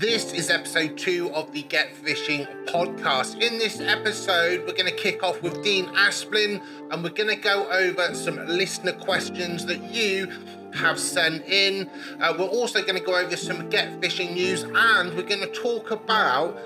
[0.00, 3.34] This is episode two of the Get Fishing podcast.
[3.42, 7.36] In this episode, we're going to kick off with Dean Asplin and we're going to
[7.36, 10.32] go over some listener questions that you
[10.72, 11.90] have sent in.
[12.18, 15.52] Uh, we're also going to go over some Get Fishing news and we're going to
[15.52, 16.56] talk about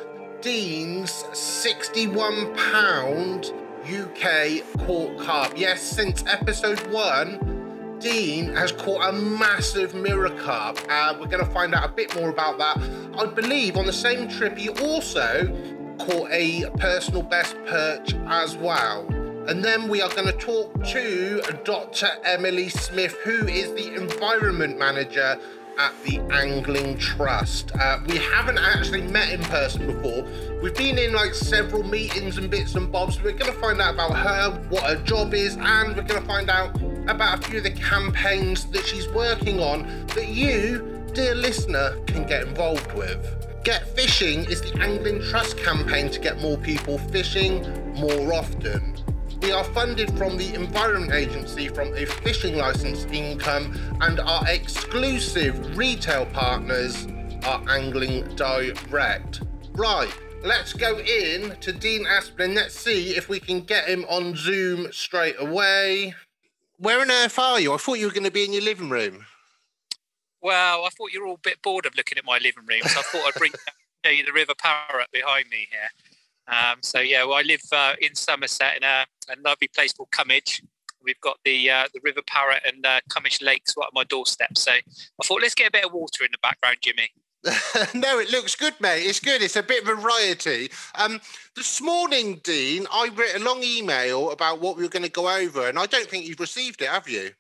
[0.41, 5.55] Dean's 61 pound UK caught carp.
[5.57, 7.54] Yes, since episode one,
[8.05, 10.79] Dean has caught a massive mirror carp.
[10.91, 12.79] Uh, we're going to find out a bit more about that.
[13.18, 15.46] I believe on the same trip he also
[15.99, 19.07] caught a personal best perch as well.
[19.49, 22.08] And then we are going to talk to Dr.
[22.25, 25.41] Emily Smith, who is the environment manager
[25.79, 27.73] at the Angling Trust.
[27.75, 30.25] Uh, we haven't actually met in person before.
[30.63, 33.20] We've been in like several meetings and bits and bobs.
[33.23, 36.27] We're going to find out about her, what her job is, and we're going to
[36.27, 36.77] find out
[37.09, 42.27] about a few of the campaigns that she's working on that you, dear listener, can
[42.27, 43.27] get involved with.
[43.64, 47.62] Get Fishing is the Angling Trust campaign to get more people fishing
[47.94, 49.03] more often.
[49.45, 55.77] We are funded from the Environment Agency from a fishing license income, and our exclusive
[55.77, 57.06] retail partners
[57.45, 59.42] are Angling Direct.
[59.72, 60.09] Right,
[60.42, 62.55] let's go in to Dean Asplin.
[62.55, 66.15] Let's see if we can get him on Zoom straight away.
[66.78, 67.75] Where on earth are you?
[67.75, 69.27] I thought you were going to be in your living room.
[70.41, 72.81] Well, I thought you were all a bit bored of looking at my living room,
[72.87, 73.53] so I thought I'd bring
[74.05, 75.91] the River Parrett behind me here.
[76.47, 80.11] Um, so yeah, well, I live uh, in Somerset in a, a, lovely place called
[80.11, 80.62] Combwich.
[81.03, 84.56] We've got the uh, the River Parrett and uh, Combwich Lakes right at my doorstep.
[84.56, 87.11] So I thought let's get a bit of water in the background, Jimmy.
[87.94, 89.03] no, it looks good, mate.
[89.05, 89.42] It's good.
[89.42, 90.70] It's a bit of variety.
[90.94, 91.20] Um,
[91.55, 95.28] this morning, Dean, I wrote a long email about what we were going to go
[95.28, 97.33] over, and I don't think you've received it, have you?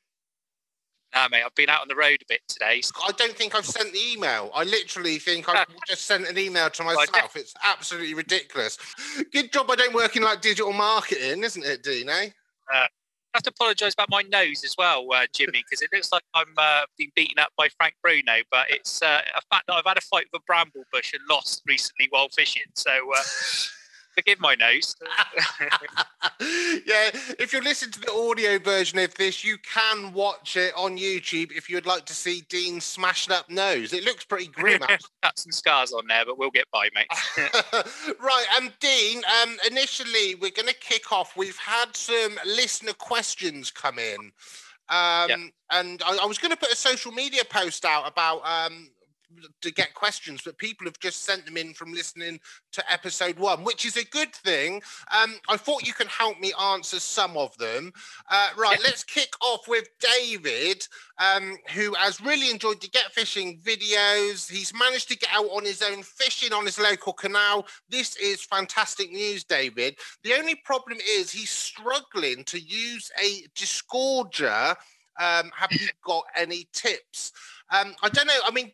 [1.14, 2.80] No, mate, I've been out on the road a bit today.
[3.06, 4.50] I don't think I've sent the email.
[4.52, 7.36] I literally think I've just sent an email to myself.
[7.36, 8.78] It's absolutely ridiculous.
[9.32, 12.08] Good job I don't work in like digital marketing, isn't it, Dean?
[12.08, 12.30] Eh?
[12.72, 12.86] Uh,
[13.34, 16.22] I have to apologise about my nose as well, uh, Jimmy, because it looks like
[16.34, 18.42] I'm uh, being beaten up by Frank Bruno.
[18.50, 21.22] But it's uh, a fact that I've had a fight with a bramble bush and
[21.30, 22.62] lost recently while fishing.
[22.74, 23.22] So uh,
[24.14, 24.94] forgive my nose.
[26.40, 30.96] yeah, if you're listening to the audio version of this, you can watch it on
[30.96, 33.92] YouTube if you'd like to see Dean's smashed up nose.
[33.92, 34.80] It looks pretty grim.
[35.22, 37.06] Got some scars on there, but we'll get by, mate.
[38.20, 39.22] right, um, Dean.
[39.42, 41.36] Um, initially, we're going to kick off.
[41.36, 44.32] We've had some listener questions come in.
[44.88, 48.90] Um, and I, I was going to put a social media post out about um,
[49.62, 52.40] to get questions, but people have just sent them in from listening
[52.72, 54.82] to episode one, which is a good thing.
[55.16, 57.92] Um, I thought you can help me answer some of them.
[58.30, 60.86] Uh, right, let's kick off with David,
[61.18, 64.50] um, who has really enjoyed the Get Fishing videos.
[64.50, 67.66] He's managed to get out on his own fishing on his local canal.
[67.88, 69.96] This is fantastic news, David.
[70.22, 74.76] The only problem is he's struggling to use a disgorger.
[75.20, 77.32] Um, have you got any tips?
[77.70, 78.40] Um, I don't know.
[78.44, 78.72] I mean,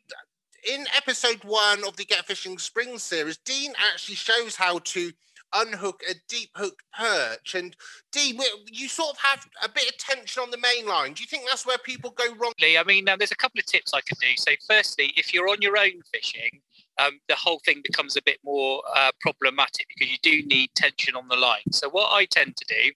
[0.69, 5.13] in episode one of the Get Fishing Spring series, Dean actually shows how to
[5.55, 7.55] unhook a deep hooked perch.
[7.55, 7.77] And
[8.13, 8.41] Dean,
[8.71, 11.13] you sort of have a bit of tension on the main line.
[11.13, 12.53] Do you think that's where people go wrong?
[12.63, 14.29] I mean, uh, there's a couple of tips I can do.
[14.37, 16.61] So, firstly, if you're on your own fishing,
[16.99, 21.17] um, the whole thing becomes a bit more uh, problematic because you do need tension
[21.17, 21.73] on the line.
[21.73, 22.93] So, what I tend to do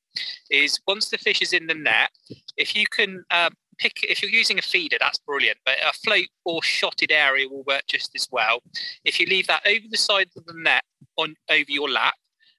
[0.50, 2.10] is once the fish is in the net,
[2.56, 5.58] if you can um, pick if you're using a feeder, that's brilliant.
[5.64, 8.62] But a float or shotted area will work just as well.
[9.04, 10.84] If you leave that over the side of the net
[11.16, 12.14] on over your lap,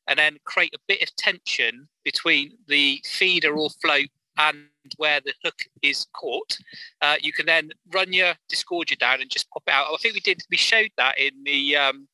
[0.07, 4.65] and then create a bit of tension between the feeder or float and
[4.97, 6.57] where the hook is caught,
[7.01, 9.87] uh, you can then run your disgorger down and just pop it out.
[9.91, 10.41] I think we did.
[10.51, 12.07] We showed that in the um,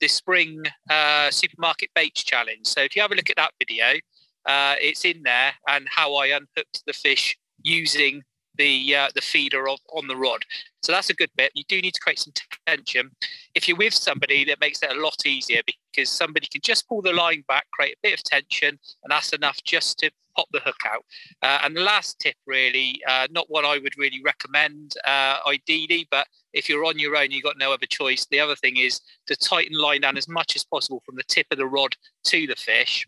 [0.00, 2.66] the spring uh, supermarket baits challenge.
[2.66, 3.98] So if you have a look at that video,
[4.46, 8.22] uh, it's in there and how I unhooked the fish using
[8.58, 10.44] the uh, the feeder of, on the rod.
[10.82, 11.52] So that's a good bit.
[11.54, 12.32] You do need to create some
[12.66, 13.10] tension.
[13.54, 17.02] If you're with somebody, that makes it a lot easier because somebody can just pull
[17.02, 20.60] the line back, create a bit of tension, and that's enough just to pop the
[20.60, 21.04] hook out.
[21.42, 26.06] Uh, and the last tip, really, uh, not what I would really recommend uh, ideally,
[26.10, 28.26] but if you're on your own, you've got no other choice.
[28.30, 31.46] The other thing is to tighten line down as much as possible from the tip
[31.50, 33.06] of the rod to the fish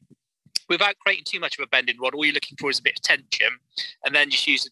[0.68, 2.14] without creating too much of a bending rod.
[2.14, 3.50] All you're looking for is a bit of tension,
[4.04, 4.68] and then just use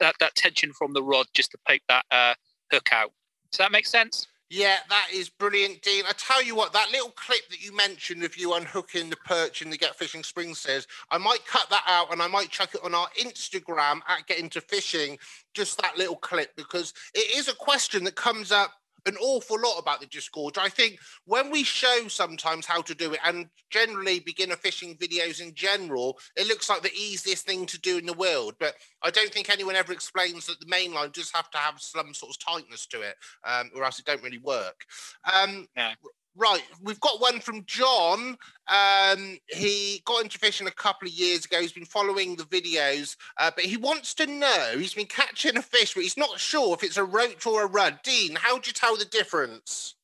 [0.00, 2.34] that, that tension from the rod just to poke that uh,
[2.72, 3.12] hook out.
[3.50, 4.26] Does that make sense?
[4.52, 6.02] Yeah, that is brilliant, Dean.
[6.08, 9.62] I tell you what, that little clip that you mentioned of you unhooking the perch
[9.62, 12.74] in the Get Fishing Spring says, I might cut that out and I might chuck
[12.74, 15.18] it on our Instagram at Get Into Fishing,
[15.54, 18.72] just that little clip, because it is a question that comes up
[19.06, 20.58] an awful lot about the disgorge.
[20.58, 25.40] I think when we show sometimes how to do it, and generally beginner fishing videos
[25.40, 28.54] in general, it looks like the easiest thing to do in the world.
[28.58, 31.80] But I don't think anyone ever explains that the main line just have to have
[31.80, 34.84] some sort of tightness to it, um, or else it don't really work.
[35.32, 35.94] Um, yeah.
[36.36, 38.36] Right, we've got one from John.
[38.68, 41.60] Um, he got into fishing a couple of years ago.
[41.60, 44.74] He's been following the videos, uh, but he wants to know.
[44.78, 47.66] He's been catching a fish, but he's not sure if it's a roach or a
[47.66, 47.98] rudd.
[48.04, 49.96] Dean, how do you tell the difference?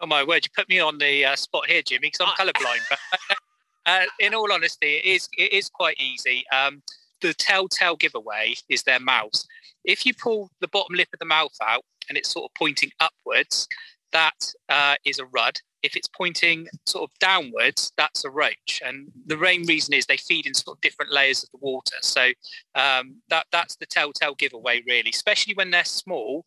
[0.00, 0.46] Oh my word!
[0.46, 2.80] You put me on the uh, spot here, Jimmy, because I'm colourblind.
[2.88, 3.36] but
[3.86, 6.42] uh, in all honesty, it is it is quite easy.
[6.50, 6.82] Um,
[7.20, 9.46] the telltale giveaway is their mouths.
[9.84, 12.90] If you pull the bottom lip of the mouth out and it's sort of pointing
[12.98, 13.68] upwards,
[14.12, 15.58] that uh, is a rudd.
[15.82, 18.82] If it's pointing sort of downwards, that's a roach.
[18.84, 21.96] And the main reason is they feed in sort of different layers of the water.
[22.02, 22.28] So
[22.74, 26.44] um, that that's the telltale giveaway, really, especially when they're small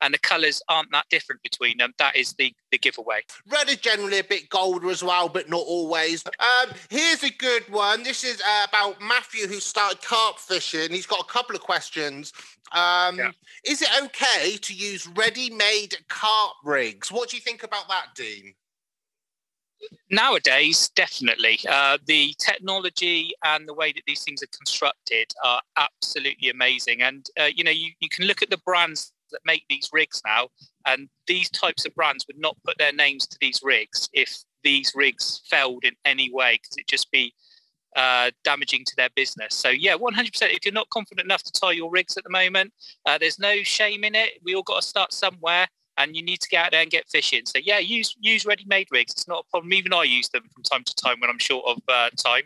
[0.00, 1.92] and the colours aren't that different between them.
[1.98, 3.22] That is the, the giveaway.
[3.48, 6.24] Rudd is generally a bit golder as well, but not always.
[6.26, 8.02] Um, here's a good one.
[8.02, 10.90] This is uh, about Matthew who started carp fishing.
[10.90, 12.32] He's got a couple of questions.
[12.72, 13.30] Um, yeah.
[13.66, 17.10] Is it okay to use ready-made carp rigs?
[17.10, 18.54] What do you think about that, Dean?
[20.10, 21.58] Nowadays, definitely.
[21.66, 27.00] Uh, the technology and the way that these things are constructed are absolutely amazing.
[27.00, 30.20] And, uh, you know, you, you can look at the brands that make these rigs
[30.26, 30.48] now,
[30.86, 34.92] and these types of brands would not put their names to these rigs if these
[34.94, 37.32] rigs failed in any way, because it'd just be
[37.96, 39.54] uh, damaging to their business.
[39.54, 40.30] So yeah, 100%.
[40.42, 42.72] If you're not confident enough to tie your rigs at the moment,
[43.06, 44.34] uh, there's no shame in it.
[44.44, 45.66] We all got to start somewhere,
[45.96, 47.42] and you need to get out there and get fishing.
[47.46, 49.12] So yeah, use use ready-made rigs.
[49.12, 49.72] It's not a problem.
[49.72, 52.42] Even I use them from time to time when I'm short of uh, time.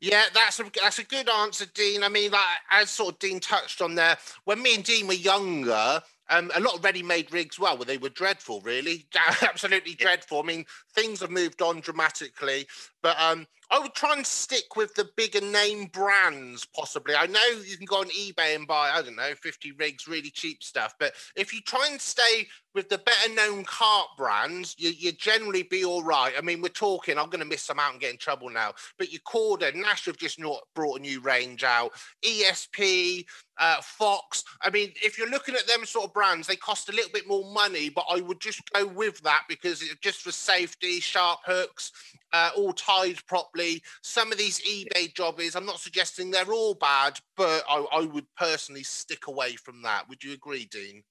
[0.00, 2.02] Yeah, that's a that's a good answer, Dean.
[2.02, 5.12] I mean, like as sort of Dean touched on there, when me and Dean were
[5.12, 9.06] younger, um, a lot of ready-made rigs, well, they were dreadful, really,
[9.42, 10.40] absolutely dreadful.
[10.40, 10.64] I mean,
[10.94, 12.66] things have moved on dramatically,
[13.02, 17.14] but um, I would try and stick with the bigger name brands, possibly.
[17.14, 20.30] I know you can go on eBay and buy, I don't know, 50 rigs, really
[20.30, 20.94] cheap stuff.
[20.98, 25.62] But if you try and stay with the better known carp brands, you, you generally
[25.62, 26.32] be all right.
[26.36, 28.72] I mean, we're talking, I'm going to miss some out and get in trouble now.
[28.98, 31.92] But your Korda, Nash have just not brought a new range out.
[32.24, 33.24] ESP,
[33.58, 34.42] uh, Fox.
[34.62, 37.28] I mean, if you're looking at them sort of brands, they cost a little bit
[37.28, 41.38] more money, but I would just go with that because it's just for safety, sharp
[41.46, 41.92] hooks
[42.32, 43.82] uh, all tied properly.
[44.02, 48.26] Some of these eBay jobbies, I'm not suggesting they're all bad, but I, I would
[48.36, 50.08] personally stick away from that.
[50.08, 51.02] Would you agree, Dean?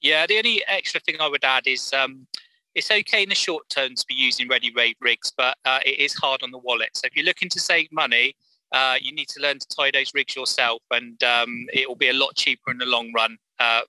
[0.00, 2.26] Yeah, the only extra thing I would add is um,
[2.74, 6.14] it's okay in the short term to be using ready-made rigs, but uh, it is
[6.14, 6.90] hard on the wallet.
[6.94, 8.34] So if you're looking to save money,
[8.72, 12.08] uh, you need to learn to tie those rigs yourself, and um, it will be
[12.08, 13.82] a lot cheaper in the long run uh,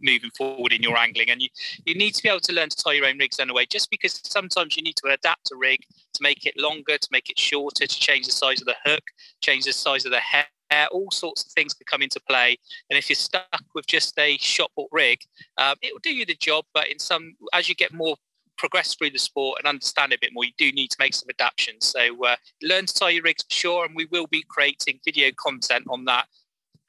[0.00, 1.30] moving forward in your angling.
[1.30, 1.48] And you,
[1.86, 4.20] you need to be able to learn to tie your own rigs anyway, just because
[4.24, 5.80] sometimes you need to adapt a rig
[6.14, 9.04] to make it longer, to make it shorter, to change the size of the hook,
[9.40, 10.46] change the size of the hair.
[10.90, 12.56] All sorts of things could come into play,
[12.88, 15.18] and if you're stuck with just a shot put rig,
[15.58, 16.64] um, it will do you the job.
[16.72, 18.16] But in some, as you get more
[18.56, 21.28] progress through the sport and understand a bit more, you do need to make some
[21.28, 21.86] adaptations.
[21.88, 25.30] So uh, learn to tie your rigs for sure, and we will be creating video
[25.36, 26.24] content on that,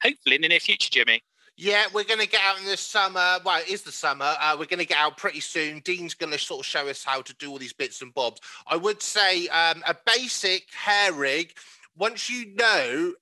[0.02, 1.22] hopefully in the near future, Jimmy.
[1.56, 3.38] Yeah, we're going to get out in the summer.
[3.44, 4.34] Well, it is the summer.
[4.40, 5.80] Uh, we're going to get out pretty soon.
[5.80, 8.40] Dean's going to sort of show us how to do all these bits and bobs.
[8.66, 11.54] I would say um, a basic hair rig,
[11.96, 13.14] once you know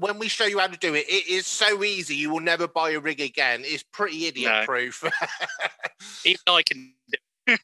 [0.00, 2.14] when we show you how to do it, it is so easy.
[2.14, 3.62] You will never buy a rig again.
[3.64, 5.02] It's pretty idiot proof.
[5.02, 5.10] No.
[6.24, 6.94] Even I can.
[7.48, 7.56] um,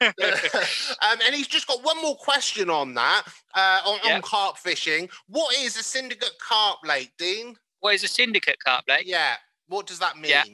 [1.27, 5.11] and he's just got one more question on that uh, on, on carp fishing.
[5.29, 7.57] What is a syndicate carp lake, Dean?
[7.81, 9.03] What is a syndicate carp lake?
[9.05, 9.35] Yeah.
[9.69, 10.31] What does that mean?
[10.31, 10.45] Yeah.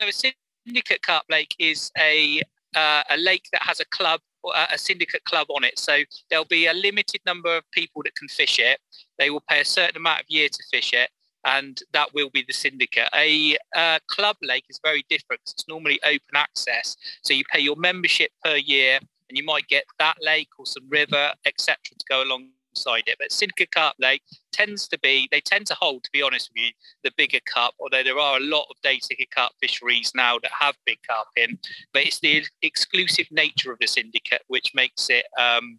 [0.00, 0.32] So a
[0.66, 2.42] syndicate carp lake is a
[2.74, 5.78] uh, a lake that has a club, uh, a syndicate club on it.
[5.78, 8.78] So there'll be a limited number of people that can fish it.
[9.18, 11.08] They will pay a certain amount of year to fish it,
[11.44, 13.08] and that will be the syndicate.
[13.14, 15.40] A uh, club lake is very different.
[15.44, 19.84] It's normally open access, so you pay your membership per year, and you might get
[19.98, 23.16] that lake or some river, etc., to go along alongside it.
[23.18, 26.64] But Syndicate Carp Lake tends to be, they tend to hold, to be honest with
[26.64, 26.70] you,
[27.04, 30.50] the bigger carp, although there are a lot of day ticket carp fisheries now that
[30.58, 31.58] have big carp in.
[31.92, 35.26] But it's the exclusive nature of the syndicate which makes it.
[35.38, 35.78] Um,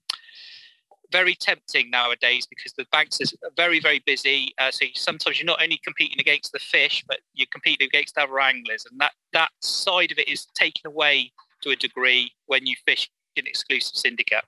[1.10, 5.64] very tempting nowadays because the banks are very very busy uh, so sometimes you're not
[5.64, 10.12] only competing against the fish but you're competing against other anglers and that that side
[10.12, 14.44] of it is taken away to a degree when you fish an exclusive syndicate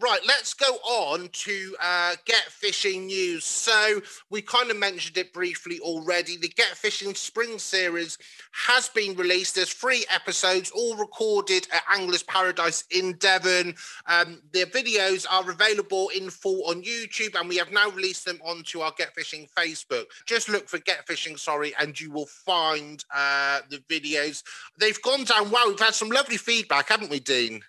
[0.00, 3.44] Right, let's go on to uh, Get Fishing news.
[3.44, 4.00] So,
[4.30, 6.36] we kind of mentioned it briefly already.
[6.36, 8.16] The Get Fishing Spring Series
[8.52, 9.56] has been released.
[9.56, 13.74] There's three episodes, all recorded at Anglers Paradise in Devon.
[14.06, 18.38] Um, the videos are available in full on YouTube, and we have now released them
[18.44, 20.04] onto our Get Fishing Facebook.
[20.26, 24.44] Just look for Get Fishing, sorry, and you will find uh, the videos.
[24.78, 25.66] They've gone down well.
[25.70, 27.62] We've had some lovely feedback, haven't we, Dean?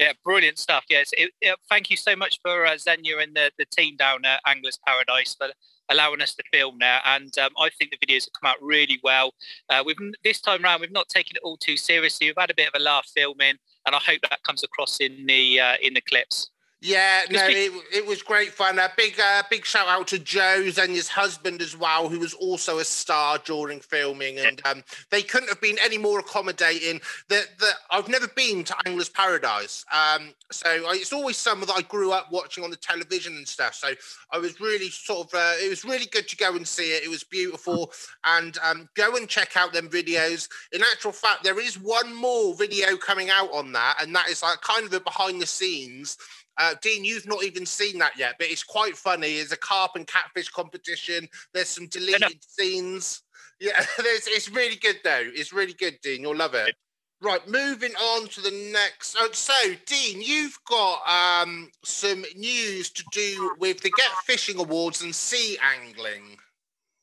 [0.00, 0.86] Yeah, brilliant stuff.
[0.88, 4.24] Yes, it, it, thank you so much for uh, Xenia and the, the team down
[4.24, 5.48] at Anglers Paradise for
[5.90, 7.00] allowing us to film there.
[7.04, 9.34] And um, I think the videos have come out really well.
[9.68, 12.28] Uh, we've this time around we've not taken it all too seriously.
[12.28, 15.26] We've had a bit of a laugh filming, and I hope that comes across in
[15.26, 16.48] the uh, in the clips.
[16.82, 18.78] Yeah, no, it, it was great fun.
[18.78, 22.32] A big, uh, big shout out to Joe and his husband as well, who was
[22.32, 27.02] also a star during filming, and um, they couldn't have been any more accommodating.
[27.28, 31.74] That that I've never been to Anglers Paradise, um, so I, it's always something that
[31.76, 33.74] I grew up watching on the television and stuff.
[33.74, 33.88] So
[34.32, 37.04] I was really sort of, uh, it was really good to go and see it.
[37.04, 37.92] It was beautiful,
[38.24, 40.48] and um, go and check out them videos.
[40.72, 44.42] In actual fact, there is one more video coming out on that, and that is
[44.42, 46.16] like kind of a behind the scenes
[46.58, 49.36] uh, Dean, you've not even seen that yet, but it's quite funny.
[49.36, 51.28] There's a carp and catfish competition.
[51.54, 53.22] There's some deleted scenes.
[53.60, 55.22] Yeah, it's really good though.
[55.24, 56.22] It's really good, Dean.
[56.22, 56.74] You'll love it.
[57.22, 59.14] Right, moving on to the next.
[59.18, 59.52] Oh, so,
[59.84, 65.58] Dean, you've got um, some news to do with the Get Fishing Awards and sea
[65.62, 66.38] angling.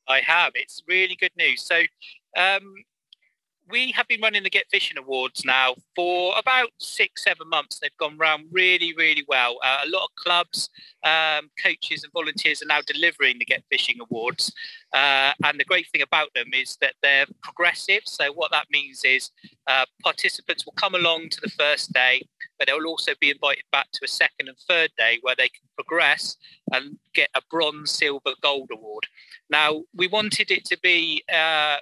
[0.08, 0.54] I have.
[0.56, 1.62] It's really good news.
[1.68, 1.82] So,
[2.36, 2.74] um,
[3.70, 7.80] we have been running the Get Fishing Awards now for about six, seven months.
[7.80, 9.58] They've gone round really, really well.
[9.64, 10.70] Uh, a lot of clubs,
[11.04, 14.54] um, coaches, and volunteers are now delivering the Get Fishing Awards.
[14.94, 18.02] Uh, and the great thing about them is that they're progressive.
[18.06, 19.32] So, what that means is
[19.68, 22.26] uh, participants will come along to the first day,
[22.58, 25.68] but they'll also be invited back to a second and third day where they can
[25.76, 26.38] progress
[26.72, 29.08] and get a bronze, silver, gold award.
[29.50, 31.78] Now, we wanted it to be uh,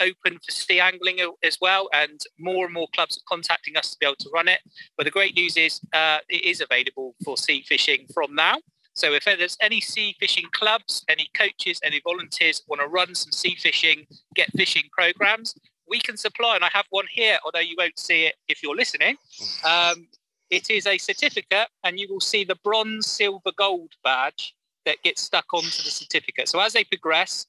[0.00, 3.96] open for sea angling as well, and more and more clubs are contacting us to
[3.98, 4.60] be able to run it.
[4.96, 8.58] But the great news is uh, it is available for sea fishing from now.
[8.94, 13.30] So if there's any sea fishing clubs, any coaches, any volunteers want to run some
[13.30, 15.54] sea fishing, get fishing programs,
[15.88, 16.56] we can supply.
[16.56, 19.16] And I have one here, although you won't see it if you're listening.
[19.64, 20.08] Um,
[20.50, 25.22] it is a certificate, and you will see the bronze, silver, gold badge that gets
[25.22, 26.48] stuck onto the certificate.
[26.48, 27.46] So as they progress,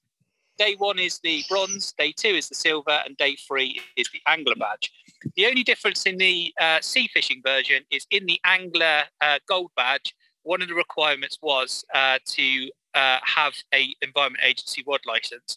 [0.60, 4.20] Day one is the bronze, day two is the silver, and day three is the
[4.28, 4.92] angler badge.
[5.38, 9.72] The only difference in the uh, sea fishing version is in the angler uh, gold
[9.78, 10.14] badge.
[10.44, 15.56] One of the requirements was uh, to uh, have a environment agency rod license.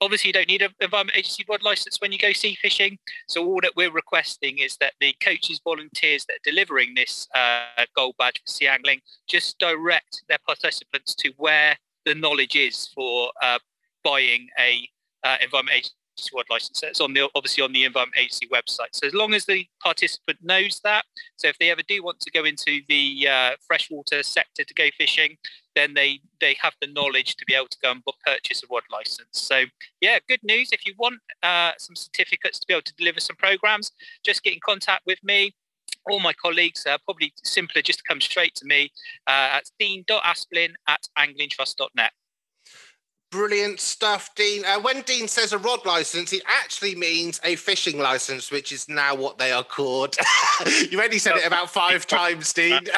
[0.00, 2.98] Obviously, you don't need an environment agency rod license when you go sea fishing.
[3.28, 7.84] So all that we're requesting is that the coaches, volunteers that are delivering this uh,
[7.94, 13.30] gold badge for sea angling just direct their participants to where the knowledge is for
[13.40, 13.60] uh,
[14.04, 14.88] buying a
[15.24, 15.92] uh, environment agency
[16.34, 16.82] rod license.
[16.82, 18.92] It's on the obviously on the environment agency website.
[18.92, 21.04] So as long as the participant knows that,
[21.36, 24.88] so if they ever do want to go into the uh, freshwater sector to go
[24.98, 25.36] fishing,
[25.74, 28.82] then they they have the knowledge to be able to go and purchase a rod
[28.90, 29.28] license.
[29.32, 29.64] So
[30.00, 30.70] yeah, good news.
[30.72, 33.92] If you want uh, some certificates to be able to deliver some programs,
[34.24, 35.54] just get in contact with me.
[36.10, 38.90] All my colleagues are probably simpler just to come straight to me
[39.28, 42.12] uh, at dean.asplin at anglingtrust.net.
[43.32, 44.62] Brilliant stuff, Dean.
[44.66, 48.90] Uh, when Dean says a rod license, he actually means a fishing license, which is
[48.90, 50.14] now what they are called.
[50.90, 52.80] You've only said it about five times, Dean.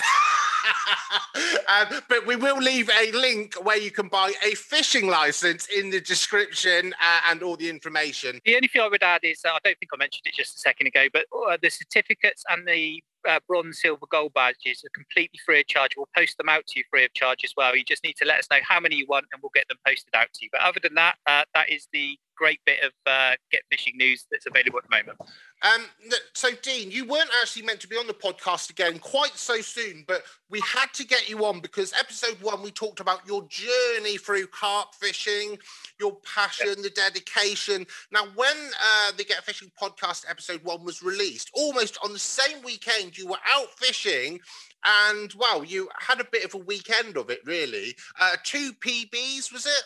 [1.68, 5.90] um, but we will leave a link where you can buy a fishing license in
[5.90, 8.40] the description uh, and all the information.
[8.44, 10.56] The only thing I would add is uh, I don't think I mentioned it just
[10.56, 14.90] a second ago, but uh, the certificates and the uh, bronze, silver, gold badges are
[14.94, 15.92] completely free of charge.
[15.96, 17.74] We'll post them out to you free of charge as well.
[17.76, 19.78] You just need to let us know how many you want, and we'll get them
[19.86, 20.48] posted out to you.
[20.52, 24.26] But other than that, uh, that is the great bit of uh, Get Fishing news
[24.30, 25.18] that's available at the moment.
[25.64, 25.86] Um,
[26.34, 30.04] so, Dean, you weren't actually meant to be on the podcast again quite so soon,
[30.06, 34.18] but we had to get you on because episode one we talked about your journey
[34.18, 35.58] through carp fishing,
[35.98, 37.86] your passion, the dedication.
[38.12, 42.62] Now, when uh, the Get Fishing podcast episode one was released, almost on the same
[42.62, 44.40] weekend, you were out fishing.
[44.84, 47.96] And well, you had a bit of a weekend of it, really.
[48.20, 49.82] Uh, two PBs, was it?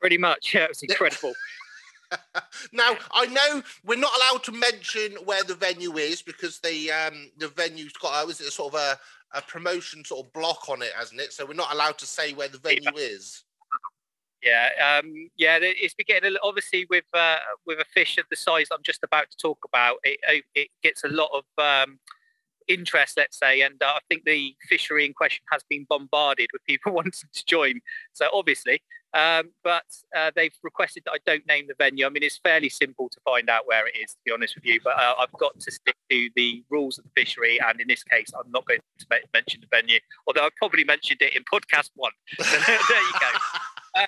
[0.00, 0.64] Pretty much, yeah.
[0.64, 1.32] It was incredible.
[2.72, 7.30] now I know we're not allowed to mention where the venue is because the um,
[7.38, 10.82] the venue's got a, was it sort of a, a promotion sort of block on
[10.82, 11.32] it, hasn't it?
[11.32, 13.02] So we're not allowed to say where the venue yeah.
[13.02, 13.44] is.
[14.42, 18.82] Yeah, um, yeah, it's getting obviously with uh, with a fish of the size I'm
[18.82, 19.98] just about to talk about.
[20.02, 22.00] It it gets a lot of um,
[22.66, 26.64] interest, let's say, and uh, I think the fishery in question has been bombarded with
[26.64, 27.80] people wanting to join.
[28.12, 28.82] So obviously,
[29.14, 29.84] um, but
[30.16, 32.06] uh, they've requested that I don't name the venue.
[32.06, 34.64] I mean, it's fairly simple to find out where it is, to be honest with
[34.64, 34.80] you.
[34.82, 38.02] But uh, I've got to stick to the rules of the fishery, and in this
[38.02, 40.00] case, I'm not going to mention the venue.
[40.26, 42.12] Although I probably mentioned it in podcast one.
[42.38, 43.28] There you go.
[43.94, 44.06] Uh,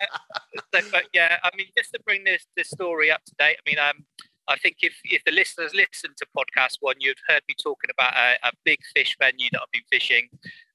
[0.75, 3.57] so, but yeah, I mean, just to bring this this story up to date.
[3.59, 4.05] I mean, um,
[4.49, 8.15] I think if, if the listeners listen to podcast one, you've heard me talking about
[8.15, 10.29] a, a, big fish venue that I've been fishing,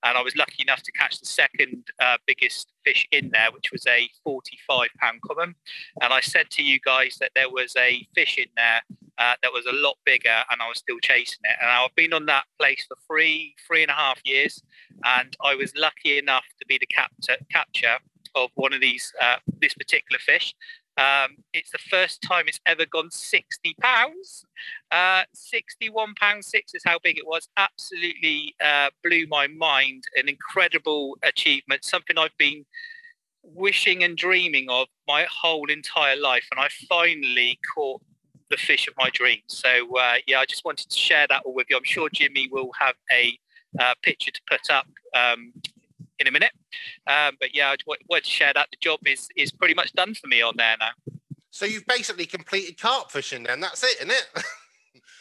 [0.03, 3.71] and I was lucky enough to catch the second uh, biggest fish in there, which
[3.71, 5.55] was a 45 pound common.
[6.01, 8.81] And I said to you guys that there was a fish in there
[9.19, 11.57] uh, that was a lot bigger, and I was still chasing it.
[11.61, 14.63] And I've been on that place for three three and a half years,
[15.03, 17.97] and I was lucky enough to be the capture capture
[18.35, 20.55] of one of these uh, this particular fish
[21.05, 24.45] um, it's the first time it's ever gone sixty pounds.
[24.91, 27.43] Uh, Sixty-one pound six is how big it was.
[27.67, 30.03] Absolutely uh, blew my mind.
[30.19, 31.83] An incredible achievement.
[31.83, 32.65] Something I've been
[33.41, 38.01] wishing and dreaming of my whole entire life, and I finally caught
[38.49, 39.43] the fish of my dreams.
[39.47, 41.77] So uh, yeah, I just wanted to share that all with you.
[41.77, 43.37] I'm sure Jimmy will have a
[43.79, 45.53] uh, picture to put up um,
[46.19, 46.51] in a minute.
[47.07, 47.75] Um, but yeah, I
[48.09, 48.69] wanted to share that.
[48.71, 50.91] The job is is pretty much done for me on there now.
[51.51, 53.59] So you've basically completed carp fishing then.
[53.59, 54.27] That's it, isn't it?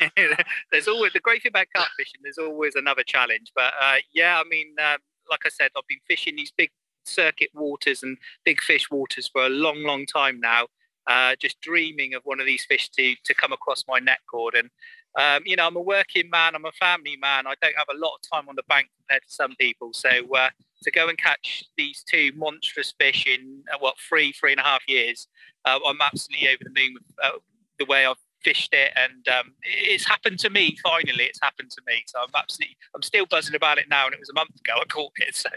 [0.72, 2.20] there's always the great thing about carp fishing.
[2.22, 3.52] There's always another challenge.
[3.54, 4.98] But uh, yeah, I mean, um,
[5.30, 6.70] like I said, I've been fishing these big
[7.04, 10.66] circuit waters and big fish waters for a long, long time now.
[11.06, 14.54] Uh, just dreaming of one of these fish to to come across my net cord.
[14.54, 14.70] And
[15.18, 16.54] um, you know, I'm a working man.
[16.54, 17.46] I'm a family man.
[17.46, 19.92] I don't have a lot of time on the bank compared to some people.
[19.94, 20.50] So uh,
[20.82, 24.64] to go and catch these two monstrous fish in uh, what three, three and a
[24.64, 25.28] half years,
[25.64, 27.38] uh, I'm absolutely over the moon with uh,
[27.78, 30.76] the way I've fished it, and um, it's happened to me.
[30.82, 32.02] Finally, it's happened to me.
[32.06, 34.74] So I'm absolutely, I'm still buzzing about it now, and it was a month ago
[34.80, 35.36] I caught it.
[35.36, 35.50] So.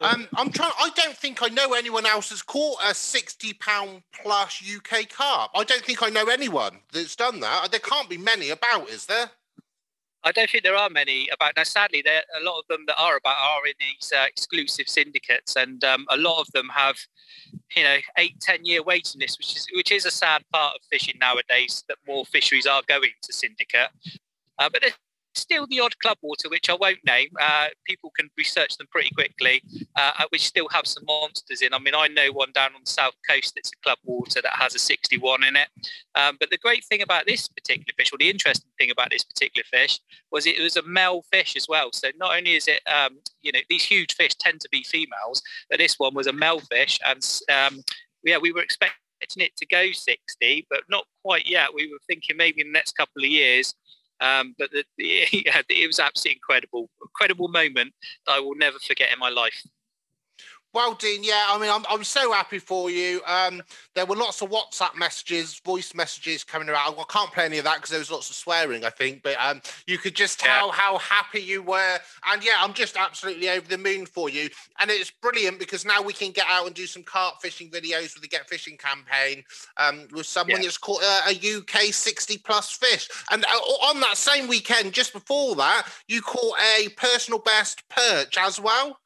[0.00, 0.70] Um, I'm trying.
[0.78, 5.50] I don't think I know anyone else has caught a sixty pound plus UK carp.
[5.56, 7.72] I don't think I know anyone that's done that.
[7.72, 9.30] There can't be many about, is there?
[10.28, 11.62] I don't think there are many about now.
[11.62, 15.56] Sadly, there a lot of them that are about are in these uh, exclusive syndicates,
[15.56, 16.96] and um, a lot of them have,
[17.74, 20.82] you know, eight ten year waiting list, which is which is a sad part of
[20.92, 21.82] fishing nowadays.
[21.88, 23.88] That more fisheries are going to syndicate,
[24.58, 24.84] uh, but
[25.38, 27.28] still the odd club water, which I won't name.
[27.40, 29.62] Uh, people can research them pretty quickly,
[29.96, 31.74] uh, which still have some monsters in.
[31.74, 34.52] I mean, I know one down on the south coast that's a club water that
[34.54, 35.68] has a 61 in it.
[36.14, 39.24] Um, but the great thing about this particular fish, or the interesting thing about this
[39.24, 41.90] particular fish, was it was a male fish as well.
[41.92, 45.42] So not only is it, um, you know, these huge fish tend to be females,
[45.70, 47.82] but this one was a male fish, and um,
[48.24, 48.92] yeah, we were expecting
[49.42, 51.74] it to go 60, but not quite yet.
[51.74, 53.74] We were thinking maybe in the next couple of years
[54.20, 57.92] um, but the, the, yeah, it was absolutely incredible, incredible moment
[58.26, 59.62] that I will never forget in my life.
[60.74, 63.22] Well, Dean, yeah, I mean, I'm, I'm so happy for you.
[63.26, 63.62] Um,
[63.94, 66.96] there were lots of WhatsApp messages, voice messages coming around.
[66.98, 69.36] I can't play any of that because there was lots of swearing, I think, but
[69.40, 70.72] um, you could just tell yeah.
[70.74, 71.98] how happy you were.
[72.30, 74.50] And yeah, I'm just absolutely over the moon for you.
[74.78, 78.12] And it's brilliant because now we can get out and do some carp fishing videos
[78.12, 79.44] with the Get Fishing campaign
[79.78, 80.64] um, with someone yeah.
[80.64, 83.08] that's caught a, a, UK 60 plus fish.
[83.30, 88.36] And uh, on that same weekend, just before that, you caught a personal best perch
[88.36, 88.98] as well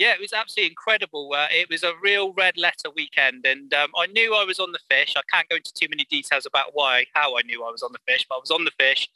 [0.00, 1.30] yeah, it was absolutely incredible.
[1.36, 4.72] Uh, it was a real red letter weekend, and um, I knew I was on
[4.72, 5.14] the fish.
[5.14, 7.92] I can't go into too many details about why, how I knew I was on
[7.92, 9.10] the fish, but I was on the fish.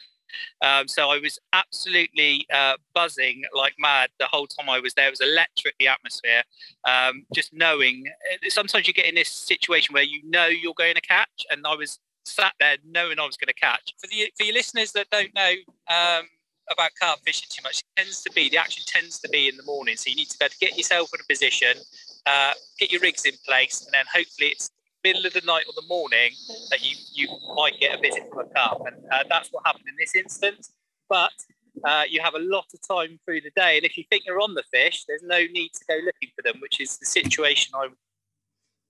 [0.60, 5.06] Um, so I was absolutely uh, buzzing like mad the whole time I was there.
[5.06, 6.42] It was electric, the atmosphere.
[6.84, 10.96] Um, just knowing, uh, sometimes you get in this situation where you know you're going
[10.96, 13.94] to catch, and I was sat there knowing I was going to catch.
[13.98, 15.52] For the for your listeners that don't know,
[15.88, 16.24] um,
[16.70, 17.78] about carp fishing too much.
[17.78, 20.30] It tends to be the action tends to be in the morning, so you need
[20.30, 21.76] to be able to get yourself in a position,
[22.26, 24.70] uh, get your rigs in place, and then hopefully it's
[25.04, 26.32] middle of the night or the morning
[26.70, 29.84] that you you might get a visit from a carp, and uh, that's what happened
[29.88, 30.72] in this instance.
[31.08, 31.32] But
[31.84, 34.40] uh, you have a lot of time through the day, and if you think you're
[34.40, 37.72] on the fish, there's no need to go looking for them, which is the situation
[37.74, 37.88] I.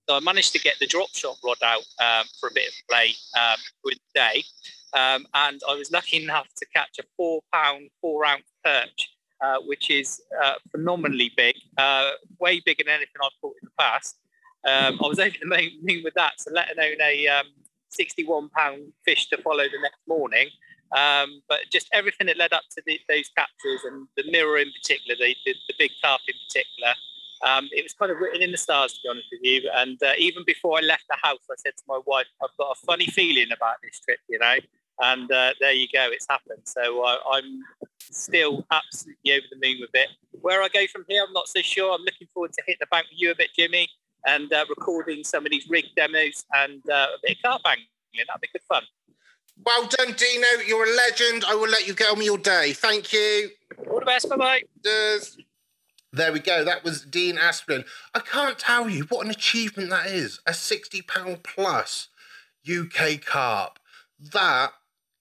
[0.07, 2.73] So I managed to get the drop shot rod out um, for a bit of
[2.87, 4.43] play um, during the day,
[4.93, 9.09] um, and I was lucky enough to catch a four pound, four ounce perch,
[9.43, 13.83] uh, which is uh, phenomenally big, uh, way bigger than anything I've caught in the
[13.83, 14.17] past.
[14.65, 17.45] Um, I was over the moon with that, so let alone a um,
[17.89, 20.49] 61 pound fish to follow the next morning.
[20.95, 24.71] Um, but just everything that led up to the, those captures and the mirror in
[24.71, 26.93] particular, the, the, the big carp in particular,
[27.43, 29.69] um, it was kind of written in the stars, to be honest with you.
[29.75, 32.71] And uh, even before I left the house, I said to my wife, I've got
[32.71, 34.55] a funny feeling about this trip, you know.
[35.01, 36.61] and uh, there you go, it's happened.
[36.65, 37.61] So uh, I'm
[37.99, 40.09] still absolutely over the moon with it.
[40.41, 41.93] Where I go from here, I'm not so sure.
[41.93, 43.89] I'm looking forward to hit the bank with you a bit, Jimmy,
[44.25, 47.85] and uh, recording some of these rig demos and uh, a bit of car banging.
[48.15, 48.83] That'd be good fun.
[49.65, 50.47] Well done, Dino.
[50.65, 51.45] You're a legend.
[51.47, 52.73] I will let you get on with your day.
[52.73, 53.49] Thank you.
[53.89, 54.29] All the best.
[54.29, 54.61] Bye bye.
[56.15, 56.63] There we go.
[56.63, 57.83] That was Dean Asplin.
[58.13, 60.39] I can't tell you what an achievement that is.
[60.47, 62.07] A £60 plus
[62.65, 63.79] UK carp.
[64.17, 64.71] That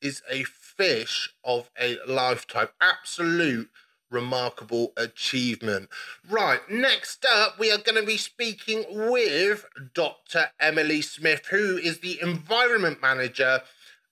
[0.00, 2.68] is a fish of a lifetime.
[2.80, 3.70] Absolute
[4.08, 5.88] remarkable achievement.
[6.30, 10.50] Right, next up, we are going to be speaking with Dr.
[10.60, 13.62] Emily Smith, who is the environment manager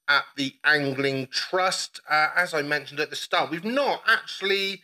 [0.09, 2.01] at the Angling Trust.
[2.11, 4.83] Uh, as I mentioned at the start, we've not actually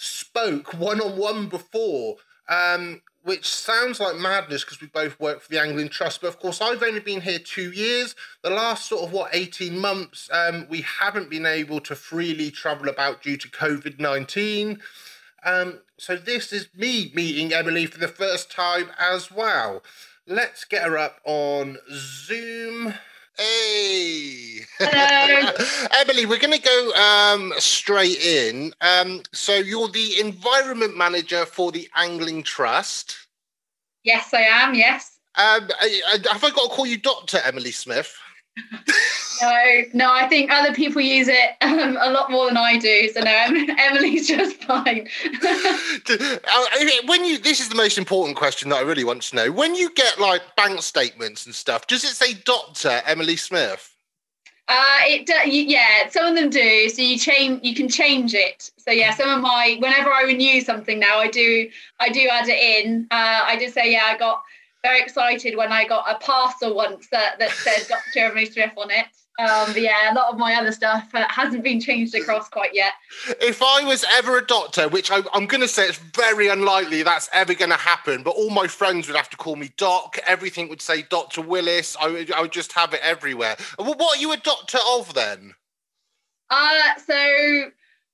[0.00, 2.16] spoke one on one before.
[2.48, 6.22] Um, which sounds like madness because we both work for the Angling Trust.
[6.22, 8.14] But of course, I've only been here two years.
[8.42, 12.88] The last sort of what, 18 months, um, we haven't been able to freely travel
[12.88, 14.80] about due to COVID 19.
[15.44, 19.82] Um, so this is me meeting Emily for the first time as well.
[20.26, 22.94] Let's get her up on Zoom.
[23.40, 24.60] Hey.
[24.78, 25.50] Hello.
[25.98, 28.74] Emily, we're going to go um, straight in.
[28.82, 33.16] Um, so, you're the environment manager for the Angling Trust.
[34.04, 34.74] Yes, I am.
[34.74, 35.18] Yes.
[35.36, 35.70] Um,
[36.30, 37.38] have I got to call you Dr.
[37.42, 38.14] Emily Smith?
[39.42, 43.08] no, no, I think other people use it um, a lot more than I do.
[43.10, 43.30] So no,
[43.78, 45.08] Emily's just fine.
[47.06, 49.50] When you, this is the most important question that I really want to know.
[49.50, 53.96] When you get like bank statements and stuff, does it say Doctor Emily Smith?
[54.68, 55.28] Uh, it
[55.68, 56.88] yeah, some of them do.
[56.88, 58.70] So you change, you can change it.
[58.78, 62.48] So yeah, some of my whenever I renew something now, I do I do add
[62.48, 63.08] it in.
[63.10, 64.42] Uh, I did say yeah, I got
[64.82, 68.30] very excited when I got a parcel once that, that said Dr.
[68.30, 69.06] Emily Smith on it.
[69.40, 72.74] Um, but yeah, a lot of my other stuff uh, hasn't been changed across quite
[72.74, 72.92] yet.
[73.40, 77.02] If I was ever a doctor, which I, am going to say it's very unlikely
[77.02, 80.18] that's ever going to happen, but all my friends would have to call me Doc.
[80.26, 81.40] Everything would say Dr.
[81.40, 81.96] Willis.
[81.98, 83.56] I would, I would just have it everywhere.
[83.78, 85.54] Well, what are you a doctor of then?
[86.50, 87.14] Uh, so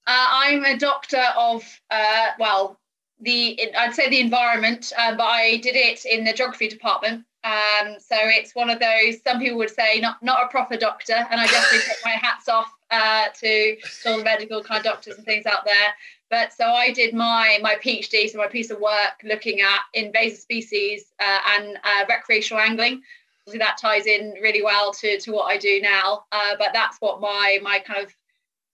[0.07, 2.79] uh, I'm a doctor of, uh, well,
[3.21, 7.25] the I'd say the environment, uh, but I did it in the geography department.
[7.47, 9.23] Um, so it's one of those.
[9.23, 12.49] Some people would say not not a proper doctor, and I definitely put my hats
[12.49, 15.95] off uh, to, to all the medical kind of doctors and things out there.
[16.29, 20.41] But so I did my my PhD, so my piece of work looking at invasive
[20.41, 23.03] species uh, and uh, recreational angling.
[23.43, 26.25] Obviously, that ties in really well to, to what I do now.
[26.33, 28.13] Uh, but that's what my my kind of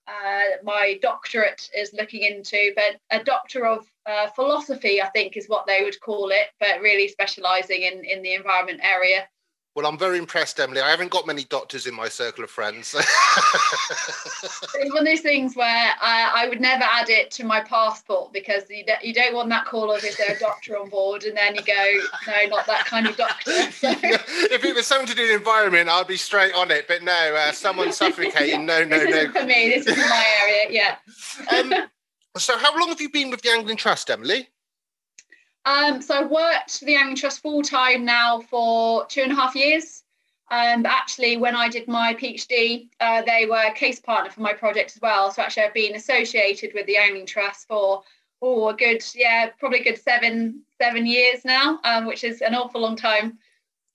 [0.09, 5.49] uh, my doctorate is looking into, but a doctor of uh, philosophy, I think, is
[5.49, 9.29] what they would call it, but really specialising in in the environment area.
[9.75, 10.83] Well, I'm very impressed, Emily.
[10.83, 12.95] I haven't got many doctors in my circle of friends.
[12.99, 18.35] it's one of those things where I, I, would never add it to my passport
[18.35, 21.25] because you, do, you don't want that call of is there a doctor on board,
[21.25, 21.95] and then you go,
[22.27, 23.51] no, not that kind of doctor.
[23.73, 23.89] So.
[23.89, 24.19] Yeah,
[24.51, 26.87] if it was something to do with the environment, I'd be straight on it.
[26.87, 29.31] But no, uh, someone suffocating, no, no, no.
[29.31, 29.71] for me.
[29.71, 30.63] This is my area.
[30.71, 30.97] Yeah.
[31.51, 31.73] Um,
[32.37, 34.49] so, how long have you been with the Angling Trust, Emily?
[35.65, 39.35] Um, so I've worked for the Angling Trust full time now for two and a
[39.35, 40.03] half years.
[40.51, 44.43] Um, but actually, when I did my PhD, uh, they were a case partner for
[44.43, 45.31] my project as well.
[45.31, 48.03] So actually, I've been associated with the Angling Trust for
[48.43, 52.55] oh a good yeah probably a good seven seven years now, um, which is an
[52.55, 53.39] awful long time.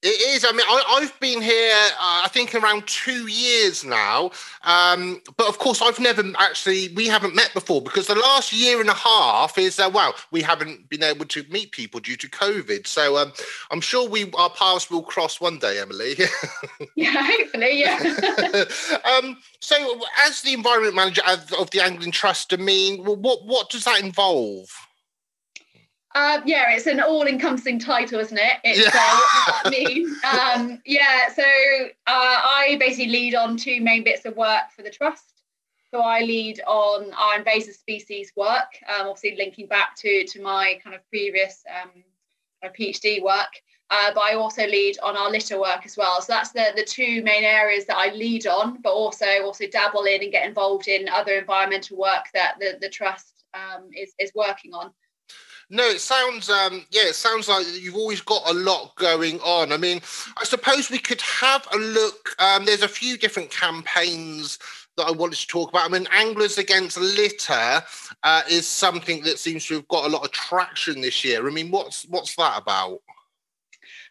[0.03, 0.45] It is.
[0.45, 4.29] I mean, I, have been here, uh, I think, around two years now.
[4.63, 8.79] Um, but of course, I've never actually, we haven't met before because the last year
[8.79, 12.29] and a half is, uh, well, we haven't been able to meet people due to
[12.29, 12.85] COVID.
[12.85, 13.33] So um,
[13.71, 16.15] I'm sure we our paths will cross one day, Emily.
[16.95, 17.97] yeah, hopefully, yeah.
[19.17, 23.71] um, so, as the environment manager of, of the Angling Trust, I mean, what, what
[23.71, 24.86] does that involve?
[26.17, 28.53] Uh, yeah, it's an all-encompassing title, isn't it?
[28.63, 28.89] It's, yeah.
[28.91, 30.15] Uh, what does that mean?
[30.71, 34.89] um, yeah, so uh, I basically lead on two main bits of work for the
[34.89, 35.43] trust.
[35.91, 40.79] So I lead on our invasive species work, um, obviously linking back to to my
[40.83, 41.91] kind of previous um,
[42.77, 43.53] PhD work.
[43.91, 46.19] Uh, but I also lead on our litter work as well.
[46.21, 50.05] So that's the, the two main areas that I lead on, but also also dabble
[50.05, 54.31] in and get involved in other environmental work that the, the trust um, is, is
[54.33, 54.91] working on.
[55.69, 59.71] No, it sounds um yeah, it sounds like you've always got a lot going on.
[59.73, 60.01] I mean,
[60.37, 62.35] I suppose we could have a look.
[62.39, 64.59] Um, there's a few different campaigns
[64.95, 65.89] that I wanted to talk about.
[65.89, 67.83] I mean, Anglers Against Litter
[68.23, 71.45] uh, is something that seems to have got a lot of traction this year.
[71.45, 73.01] I mean, what's what's that about?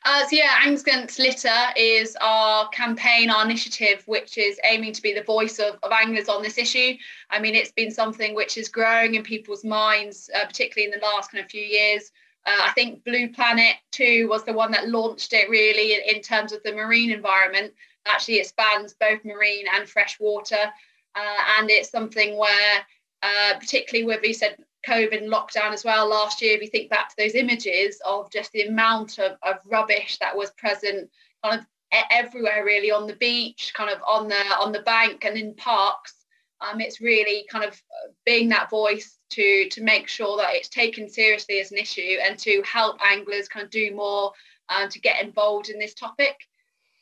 [0.09, 5.13] Uh, so yeah, Angst Litter is our campaign, our initiative, which is aiming to be
[5.13, 6.95] the voice of, of anglers on this issue.
[7.29, 11.05] I mean, it's been something which is growing in people's minds, uh, particularly in the
[11.05, 12.13] last kind of few years.
[12.47, 16.23] Uh, I think Blue Planet 2 was the one that launched it really in, in,
[16.23, 17.75] terms of the marine environment.
[18.07, 20.71] Actually, it spans both marine and freshwater.
[21.17, 22.87] Uh, and it's something where,
[23.25, 26.91] uh, particularly with, you said, COVID and lockdown as well last year, if you think
[26.91, 31.11] back to those images of just the amount of, of rubbish that was present
[31.45, 31.67] kind of
[32.11, 36.15] everywhere really on the beach, kind of on the on the bank and in parks.
[36.61, 37.81] Um, it's really kind of
[38.25, 42.39] being that voice to to make sure that it's taken seriously as an issue and
[42.39, 44.33] to help anglers kind of do more
[44.69, 46.37] uh, to get involved in this topic.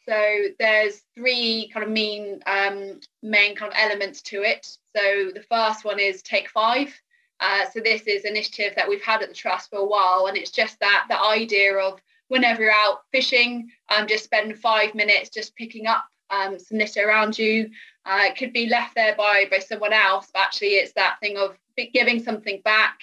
[0.07, 4.67] So there's three kind of main um, main kind of elements to it.
[4.95, 6.93] So the first one is take five.
[7.41, 10.27] Uh, so this is an initiative that we've had at the trust for a while,
[10.27, 14.95] and it's just that the idea of whenever you're out fishing, um, just spend five
[14.95, 17.71] minutes just picking up um, some litter around you.
[18.07, 21.37] Uh, it could be left there by by someone else, but actually it's that thing
[21.37, 21.57] of
[21.93, 22.99] giving something back,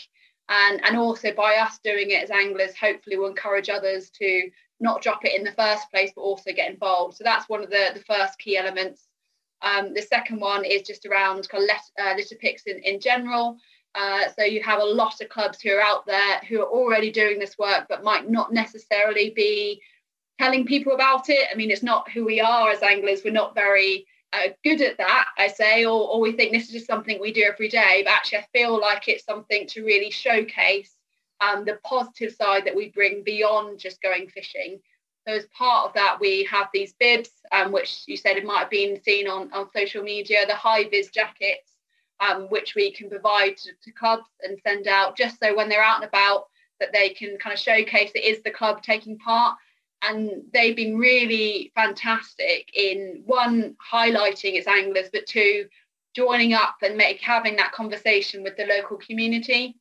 [0.50, 5.02] and and also by us doing it as anglers, hopefully we'll encourage others to not
[5.02, 7.16] drop it in the first place, but also get involved.
[7.16, 9.08] So that's one of the the first key elements.
[9.62, 13.00] Um, the second one is just around kind of let, uh, litter picks in, in
[13.00, 13.58] general.
[13.94, 17.12] Uh, so you have a lot of clubs who are out there who are already
[17.12, 19.82] doing this work, but might not necessarily be
[20.40, 21.48] telling people about it.
[21.52, 23.22] I mean, it's not who we are as anglers.
[23.24, 26.72] We're not very uh, good at that, I say, or, or we think this is
[26.72, 28.02] just something we do every day.
[28.06, 30.96] But actually, I feel like it's something to really showcase
[31.42, 34.80] um, the positive side that we bring beyond just going fishing.
[35.28, 38.60] So as part of that, we have these bibs, um, which you said it might
[38.60, 41.71] have been seen on, on social media, the high vis jackets
[42.22, 45.84] um, which we can provide to, to, clubs and send out just so when they're
[45.84, 46.48] out and about
[46.80, 49.58] that they can kind of showcase it is the club taking part.
[50.04, 55.66] And they've been really fantastic in one highlighting its anglers but two
[56.16, 59.76] joining up and make having that conversation with the local community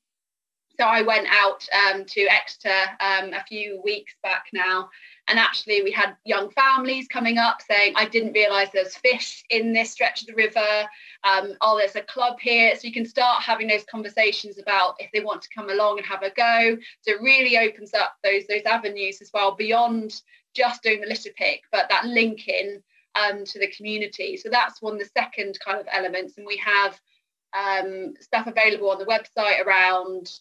[0.80, 4.88] so I went out um, to Exeter um, a few weeks back now,
[5.28, 9.74] and actually we had young families coming up saying, "I didn't realise there's fish in
[9.74, 10.88] this stretch of the river.
[11.22, 15.10] Um, oh, there's a club here." So you can start having those conversations about if
[15.12, 16.78] they want to come along and have a go.
[17.02, 20.22] So it really opens up those those avenues as well beyond
[20.54, 22.82] just doing the litter pick, but that linking
[23.16, 24.38] um, to the community.
[24.38, 26.98] So that's one of the second kind of elements, and we have
[27.52, 30.40] um, stuff available on the website around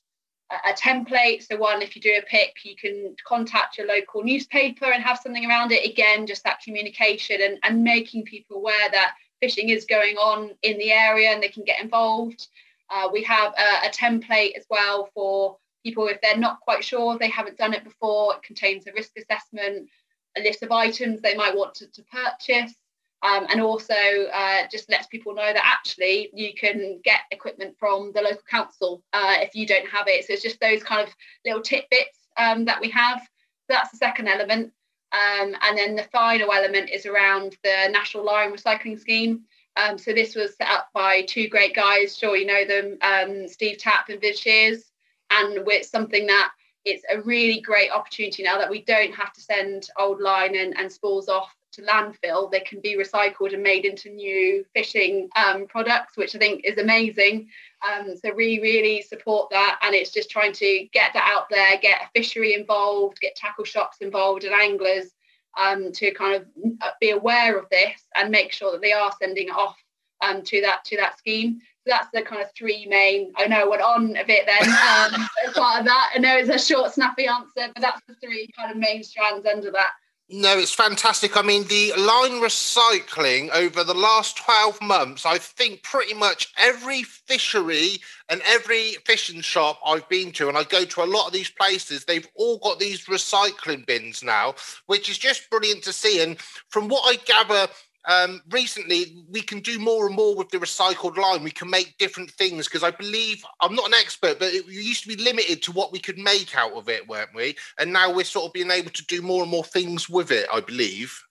[0.51, 1.45] a template.
[1.47, 5.19] So one, if you do a pick, you can contact your local newspaper and have
[5.19, 5.89] something around it.
[5.89, 10.77] Again, just that communication and, and making people aware that fishing is going on in
[10.77, 12.47] the area and they can get involved.
[12.89, 17.17] Uh, we have a, a, template as well for people if they're not quite sure,
[17.17, 18.33] they haven't done it before.
[18.33, 19.87] It contains a risk assessment,
[20.35, 22.73] a list of items they might want to, to purchase,
[23.21, 23.93] um, and also
[24.33, 29.03] uh, just lets people know that actually you can get equipment from the local council
[29.13, 30.25] uh, if you don't have it.
[30.25, 31.13] So it's just those kind of
[31.45, 33.19] little tidbits um, that we have.
[33.19, 34.71] So that's the second element.
[35.11, 39.41] Um, and then the final element is around the National Line Recycling Scheme.
[39.75, 43.47] Um, so this was set up by two great guys, sure you know them, um,
[43.47, 44.83] Steve Tapp and Viv Shears.
[45.31, 46.51] And it's something that
[46.85, 50.77] it's a really great opportunity now that we don't have to send old line and,
[50.77, 55.67] and spools off to landfill, they can be recycled and made into new fishing um,
[55.67, 57.49] products, which I think is amazing.
[57.87, 61.77] Um, so we really support that, and it's just trying to get that out there,
[61.81, 65.11] get a fishery involved, get tackle shops involved, and anglers
[65.57, 66.45] um, to kind of
[66.81, 69.77] uh, be aware of this and make sure that they are sending it off
[70.21, 71.59] um, to that to that scheme.
[71.85, 73.31] So that's the kind of three main.
[73.37, 76.11] I know I went on a bit then um, as part of that.
[76.13, 79.45] I know it's a short, snappy answer, but that's the three kind of main strands
[79.45, 79.91] under that.
[80.31, 81.35] No, it's fantastic.
[81.37, 87.01] I mean, the line recycling over the last 12 months, I think pretty much every
[87.01, 87.97] fishery
[88.29, 91.49] and every fishing shop I've been to, and I go to a lot of these
[91.49, 94.53] places, they've all got these recycling bins now,
[94.85, 96.21] which is just brilliant to see.
[96.21, 96.39] And
[96.69, 97.67] from what I gather,
[98.07, 101.43] um, recently we can do more and more with the recycled line.
[101.43, 105.03] We can make different things because I believe I'm not an expert, but it used
[105.03, 107.55] to be limited to what we could make out of it, weren't we?
[107.77, 110.47] And now we're sort of being able to do more and more things with it.
[110.51, 111.21] I believe.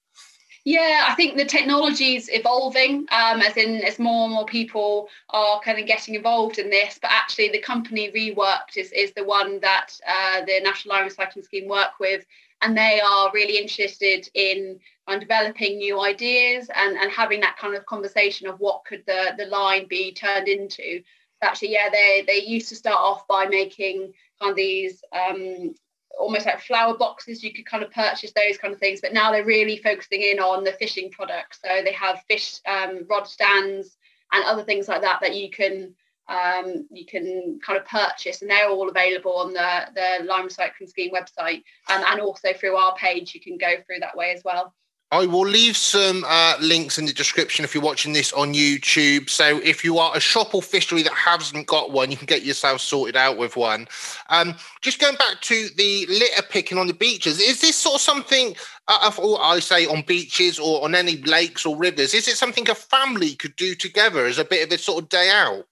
[0.65, 5.09] Yeah, I think the technology is evolving, um, as in as more and more people
[5.31, 6.99] are kind of getting involved in this.
[7.01, 11.45] But actually, the company Reworked is, is the one that uh, the National Line Recycling
[11.45, 12.27] Scheme work with,
[12.63, 17.75] and they are really interested in on developing new ideas and, and having that kind
[17.75, 21.03] of conversation of what could the, the line be turned into.
[21.43, 25.75] Actually, yeah, they, they used to start off by making kind of these um,
[26.19, 27.43] almost like flower boxes.
[27.43, 30.41] You could kind of purchase those kind of things, but now they're really focusing in
[30.41, 31.61] on the fishing products.
[31.65, 33.97] So they have fish um, rod stands
[34.33, 35.95] and other things like that that you can
[36.29, 40.89] um, you can kind of purchase, and they're all available on the the Line Recycling
[40.89, 43.35] Scheme website, um, and also through our page.
[43.35, 44.75] You can go through that way as well.
[45.11, 49.31] I will leave some uh, links in the description if you're watching this on YouTube.
[49.31, 52.43] So if you are a shop or fishery that hasn't got one, you can get
[52.43, 53.89] yourself sorted out with one.
[54.29, 58.01] Um, just going back to the litter picking on the beaches, is this sort of
[58.03, 58.55] something,
[58.87, 59.11] uh,
[59.41, 63.35] I say on beaches or on any lakes or rivers, is it something a family
[63.35, 65.65] could do together as a bit of a sort of day out?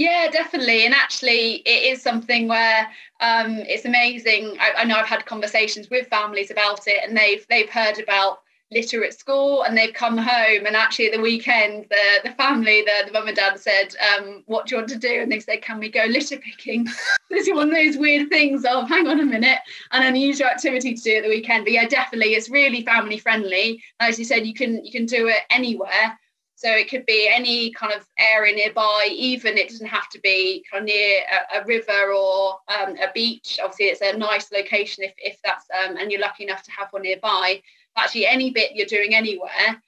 [0.00, 0.86] Yeah, definitely.
[0.86, 2.88] And actually, it is something where
[3.20, 4.56] um, it's amazing.
[4.58, 8.38] I, I, know I've had conversations with families about it, and they've they've heard about
[8.72, 10.64] litter at school, and they've come home.
[10.64, 14.42] And actually, at the weekend, the the family, the, the mum and dad said, um,
[14.46, 16.84] "What do you want to do?" And they said, "Can we go litter picking?"
[17.28, 19.58] this is one of those weird things of hang on a minute,
[19.90, 21.66] an unusual activity to do at the weekend.
[21.66, 23.82] But yeah, definitely, it's really family friendly.
[24.00, 26.18] As you said, you can you can do it anywhere.
[26.60, 30.62] So it could be any kind of area nearby, even it doesn't have to be
[30.70, 31.22] kind of near
[31.54, 33.58] a, a river or um, a beach.
[33.64, 36.88] Obviously, it's a nice location if, if that's, um, and you're lucky enough to have
[36.90, 37.62] one nearby.
[37.96, 39.80] Actually, any bit you're doing anywhere,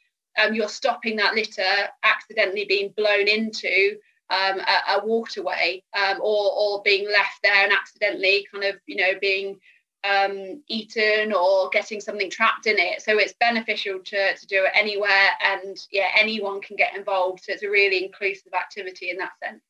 [0.43, 1.63] um, you're stopping that litter
[2.05, 3.99] accidentally being blown into
[4.31, 8.97] um, a, a, waterway um, or, or being left there and accidentally kind of, you
[8.97, 9.61] know, being
[10.05, 13.03] um, eaten or getting something trapped in it.
[13.03, 17.45] So it's beneficial to, to do it anywhere, and yeah, anyone can get involved.
[17.45, 19.63] So it's a really inclusive activity in that sense.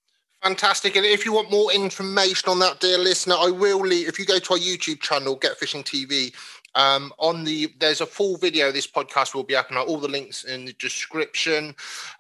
[0.43, 0.97] Fantastic.
[0.97, 4.09] And if you want more information on that, dear listener, I will leave.
[4.09, 6.35] If you go to our YouTube channel, Get Fishing TV,
[6.75, 8.73] um, on the there's a full video.
[8.73, 11.75] This podcast will be up, and all the links in the description.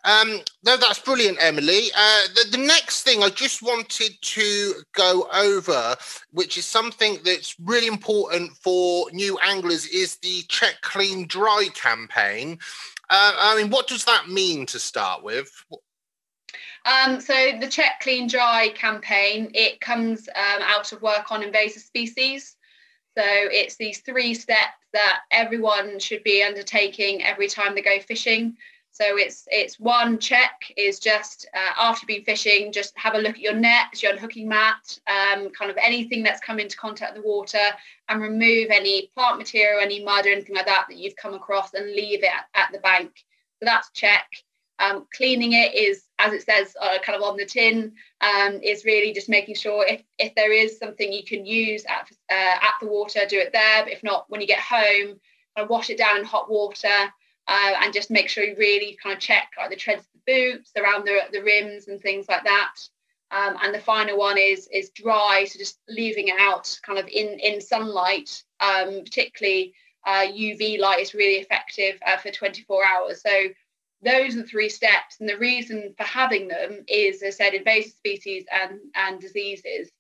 [0.05, 1.88] Um, no, that's brilliant, Emily.
[1.97, 5.97] Uh, the, the next thing I just wanted to go over,
[6.33, 12.59] which is something that's really important for new anglers, is the Check Clean Dry campaign.
[13.11, 15.51] Uh, I mean, what does that mean to start with?
[16.85, 21.83] Um, so the Check Clean Dry campaign, it comes um, out of work on invasive
[21.83, 22.57] species.
[23.16, 28.57] So it's these three steps that everyone should be undertaking every time they go fishing.
[28.94, 33.18] So it's it's one check is just uh, after you've been fishing, just have a
[33.18, 37.14] look at your net, your unhooking mat, um, kind of anything that's come into contact
[37.14, 37.70] with the water,
[38.11, 41.72] and remove any plant material, any mud or anything like that that you've come across,
[41.72, 43.11] and leave it at, at the bank.
[43.61, 44.27] So that's check.
[44.79, 48.85] Um, cleaning it is, as it says, uh, kind of on the tin, um, is
[48.85, 52.74] really just making sure if, if there is something you can use at, uh, at
[52.80, 53.82] the water, do it there.
[53.82, 55.18] But if not, when you get home,
[55.56, 57.12] kind of wash it down in hot water
[57.48, 60.32] uh, and just make sure you really kind of check like the treads of the
[60.32, 62.74] boots, around the, the rims and things like that.
[63.32, 67.08] Um, and the final one is is dry, so just leaving it out kind of
[67.08, 69.72] in in sunlight, um, particularly
[70.06, 73.22] uh, UV light is really effective uh, for 24 hours.
[73.22, 73.30] So
[74.03, 75.21] those are the three steps.
[75.21, 79.91] And the reason for having them is, as I said, invasive species and, and diseases.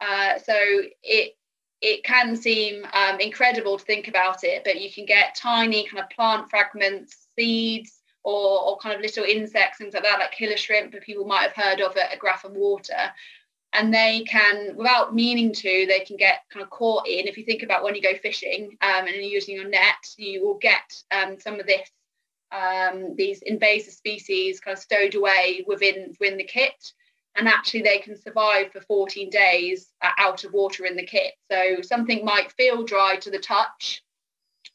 [0.00, 0.54] Uh, so
[1.02, 1.36] it
[1.82, 6.02] it can seem um, incredible to think about it, but you can get tiny kind
[6.02, 10.58] of plant fragments, seeds, or, or kind of little insects, things like that, like killer
[10.58, 13.10] shrimp, that people might have heard of at a Grafham Water.
[13.72, 17.26] And they can, without meaning to, they can get kind of caught in.
[17.26, 20.44] If you think about when you go fishing um, and you're using your net, you
[20.44, 21.88] will get um, some of this
[22.52, 26.92] um, these invasive species kind of stowed away within within the kit.
[27.36, 31.34] And actually they can survive for 14 days uh, out of water in the kit.
[31.50, 34.02] So something might feel dry to the touch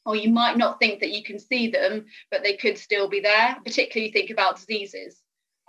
[0.06, 3.20] or you might not think that you can see them but they could still be
[3.20, 5.20] there particularly think about diseases.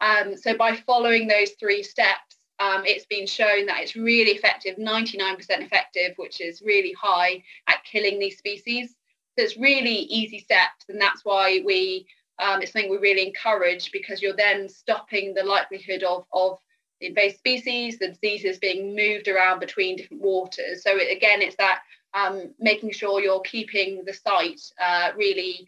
[0.02, 4.78] Um, so by following those three steps um, it's been shown that it's really effective
[4.78, 8.96] 99% effective which is really high at killing these species
[9.38, 12.08] it's really easy steps, and that's why we
[12.40, 16.60] um, it's something we really encourage because you're then stopping the likelihood of of
[17.02, 20.84] invasive species, the diseases being moved around between different waters.
[20.84, 21.82] So it, again, it's that
[22.14, 25.68] um, making sure you're keeping the site uh, really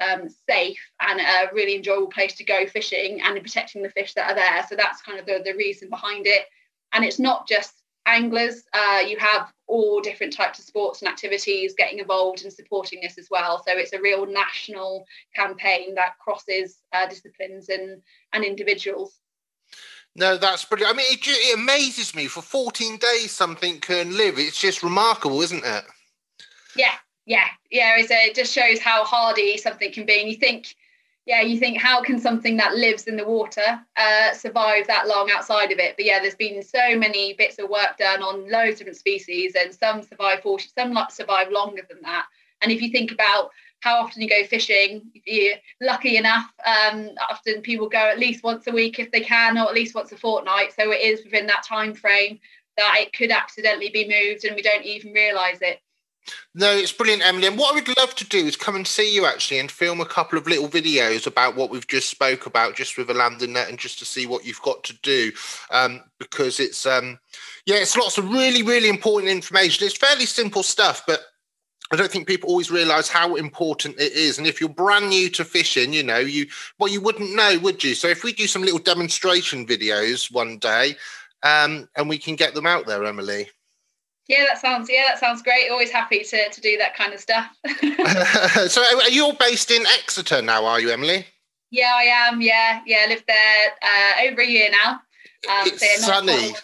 [0.00, 4.30] um, safe and a really enjoyable place to go fishing and protecting the fish that
[4.30, 4.64] are there.
[4.68, 6.44] So that's kind of the, the reason behind it.
[6.92, 7.74] And it's not just
[8.08, 8.64] anglers.
[8.72, 13.18] Uh, you have all different types of sports and activities getting involved and supporting this
[13.18, 13.62] as well.
[13.66, 15.04] So it's a real national
[15.36, 18.00] campaign that crosses uh, disciplines and,
[18.32, 19.20] and individuals.
[20.16, 20.94] No, that's brilliant.
[20.94, 24.38] I mean, it, it amazes me for 14 days something can live.
[24.38, 25.84] It's just remarkable, isn't it?
[26.74, 26.94] Yeah,
[27.26, 27.96] yeah, yeah.
[27.98, 30.20] It's a, it just shows how hardy something can be.
[30.20, 30.74] And you think,
[31.28, 35.30] yeah, you think how can something that lives in the water uh, survive that long
[35.30, 35.94] outside of it?
[35.94, 39.54] But yeah, there's been so many bits of work done on loads of different species,
[39.54, 42.24] and some survive 40, some survive longer than that.
[42.62, 43.50] And if you think about
[43.80, 48.42] how often you go fishing, if you're lucky enough, um, often people go at least
[48.42, 50.72] once a week if they can, or at least once a fortnight.
[50.74, 52.40] So it is within that time frame
[52.78, 55.82] that it could accidentally be moved, and we don't even realise it.
[56.54, 57.46] No, it's brilliant, Emily.
[57.46, 60.00] And what I would love to do is come and see you actually and film
[60.00, 63.52] a couple of little videos about what we've just spoke about, just with a landing
[63.52, 65.30] net, and just to see what you've got to do,
[65.70, 67.18] um, because it's um,
[67.66, 69.86] yeah, it's lots of really, really important information.
[69.86, 71.20] It's fairly simple stuff, but
[71.90, 74.38] I don't think people always realise how important it is.
[74.38, 76.46] And if you're brand new to fishing, you know, you
[76.78, 77.94] well, you wouldn't know, would you?
[77.94, 80.96] So if we do some little demonstration videos one day,
[81.42, 83.48] um, and we can get them out there, Emily.
[84.28, 85.70] Yeah, that sounds yeah, that sounds great.
[85.70, 87.46] Always happy to to do that kind of stuff.
[88.70, 91.26] so are you all based in Exeter now, are you, Emily?
[91.70, 92.40] Yeah, I am.
[92.40, 95.00] Yeah, yeah, I lived there uh, over a year now.
[95.48, 96.32] Um, it's so sunny.
[96.32, 96.62] Nice,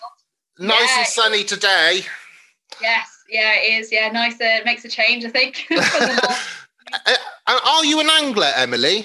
[0.58, 2.00] nice yeah, and sunny today.
[2.80, 3.92] Yes, yeah, it is.
[3.92, 4.40] Yeah, nice.
[4.40, 5.66] Uh, makes a change, I think.
[7.06, 9.04] Uh, are you an angler, Emily?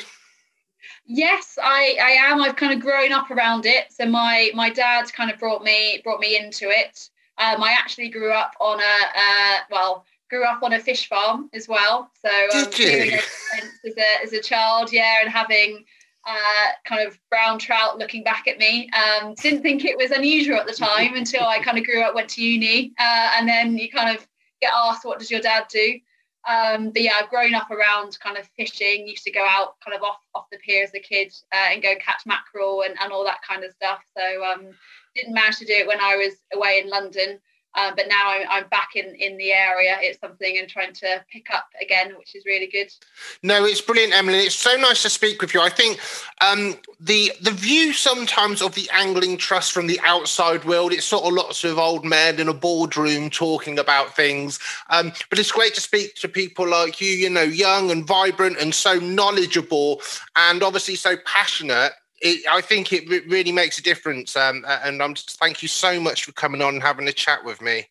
[1.06, 2.42] Yes, I, I am.
[2.42, 3.92] I've kind of grown up around it.
[3.92, 7.10] So my my dad kind of brought me brought me into it.
[7.40, 11.50] Um, I actually grew up on a uh, well, grew up on a fish farm
[11.54, 12.12] as well.
[12.22, 13.20] So um, Did you?
[13.86, 15.86] as a as a child, yeah, and having
[16.28, 18.90] uh, kind of brown trout looking back at me.
[18.92, 22.14] Um, didn't think it was unusual at the time until I kind of grew up,
[22.14, 24.28] went to uni, uh, and then you kind of
[24.62, 26.00] get asked, "What does your dad do?"
[26.48, 29.08] Um, but yeah, I've grown up around kind of fishing.
[29.08, 31.82] Used to go out kind of off off the pier as a kid uh, and
[31.82, 34.02] go catch mackerel and, and all that kind of stuff.
[34.18, 34.68] So um,
[35.16, 37.40] didn't manage to do it when I was away in London.
[37.76, 39.96] Um, but now I'm, I'm, back in, in the area.
[40.02, 42.92] It's something and trying to pick up again, which is really good.
[43.44, 44.40] No, it's brilliant, Emily.
[44.40, 45.62] It's so nice to speak with you.
[45.62, 46.00] I think
[46.42, 51.26] um, the the view sometimes of the angling trust from the outside world, it's sort
[51.26, 54.60] of lots of old men in a boardroom talking about things.
[54.90, 58.58] Um, but it's great to speak to people like you, you know, young and vibrant
[58.58, 60.02] and so knowledgeable
[60.36, 61.92] and obviously so passionate
[62.22, 64.36] it, I think it really makes a difference.
[64.36, 67.44] Um, and I'm just thank you so much for coming on and having a chat
[67.44, 67.88] with me.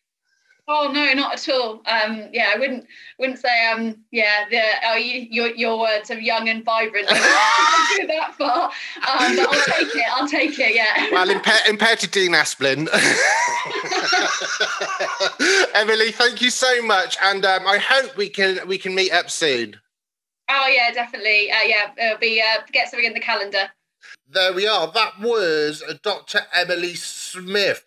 [0.71, 1.81] Oh no, not at all.
[1.87, 2.85] Um, yeah, I wouldn't
[3.17, 7.07] wouldn't say um yeah the oh, you, your your words of young and vibrant.
[7.09, 10.05] I wouldn't go that far, um, but I'll take it.
[10.11, 10.75] I'll take it.
[10.75, 11.07] Yeah.
[11.11, 11.27] Well,
[11.65, 12.87] compared to Dean Asplin,
[15.73, 19.31] Emily, thank you so much, and um, I hope we can we can meet up
[19.31, 19.75] soon.
[20.51, 21.49] Oh yeah, definitely.
[21.49, 23.71] Uh, yeah, it'll be uh, get something in the calendar.
[24.29, 24.91] There we are.
[24.91, 26.41] That was Dr.
[26.53, 27.83] Emily Smith.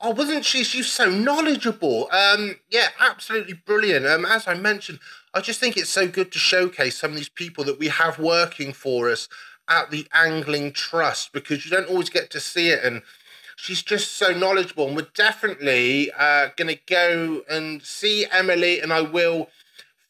[0.00, 0.62] Oh, wasn't she?
[0.62, 2.08] She's so knowledgeable.
[2.12, 4.06] Um, yeah, absolutely brilliant.
[4.06, 4.98] Um, as I mentioned,
[5.32, 8.18] I just think it's so good to showcase some of these people that we have
[8.18, 9.28] working for us
[9.68, 12.84] at the Angling Trust because you don't always get to see it.
[12.84, 13.02] And
[13.56, 14.86] she's just so knowledgeable.
[14.86, 19.48] And we're definitely uh, going to go and see Emily, and I will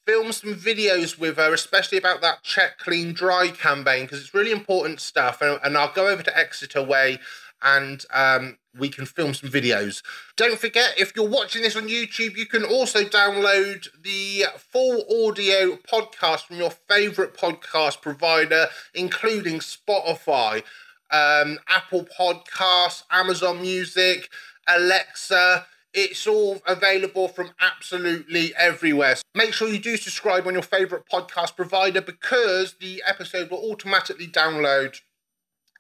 [0.06, 4.52] film some videos with her, especially about that check, clean, dry campaign, because it's really
[4.52, 5.42] important stuff.
[5.42, 7.18] And, and, I'll go over to Exeter Way
[7.62, 10.02] and um, we can film some videos.
[10.36, 15.76] Don't forget, if you're watching this on YouTube, you can also download the full audio
[15.76, 20.62] podcast from your favourite podcast provider, including Spotify,
[21.10, 24.28] um, Apple Podcasts, Amazon Music,
[24.68, 25.66] Alexa
[25.96, 29.16] it's all available from absolutely everywhere.
[29.16, 33.70] So Make sure you do subscribe on your favorite podcast provider because the episode will
[33.70, 35.00] automatically download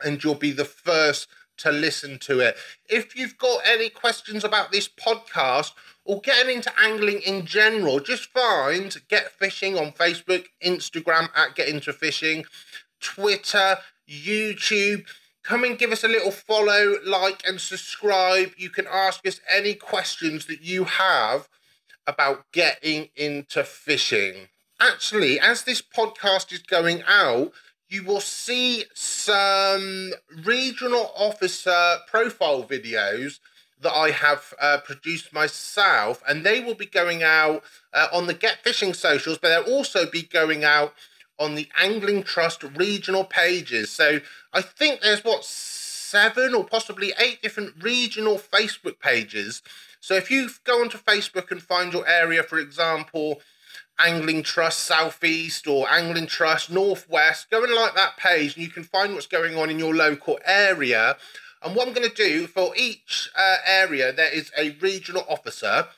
[0.02, 2.56] and you'll be the first to listen to it.
[2.88, 5.72] If you've got any questions about this podcast
[6.04, 11.68] or getting into angling in general, just find Get Fishing on Facebook, Instagram at Get
[11.68, 12.44] Into Fishing,
[13.00, 15.06] Twitter, YouTube
[15.46, 18.50] come and give us a little follow, like, and subscribe.
[18.56, 21.48] You can ask us any questions that you have
[22.06, 24.48] about getting into fishing.
[24.80, 27.52] Actually, as this podcast is going out,
[27.88, 30.12] you will see some
[30.44, 33.38] regional officer profile videos
[33.80, 38.34] that I have uh, produced myself, and they will be going out uh, on the
[38.34, 40.94] Get Fishing socials, but they'll also be going out
[41.38, 43.90] on the Angling Trust regional pages.
[43.90, 44.20] So
[44.52, 49.62] I think there's what seven or possibly eight different regional Facebook pages.
[50.00, 53.40] So if you go onto Facebook and find your area, for example,
[53.98, 58.84] Angling Trust Southeast or Angling Trust Northwest, go and like that page and you can
[58.84, 61.16] find what's going on in your local area.
[61.62, 65.88] And what I'm going to do for each uh, area, there is a regional officer,